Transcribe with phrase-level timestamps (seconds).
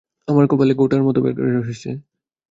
[0.27, 1.91] আমার কপালে গোটার মত বের হইসে।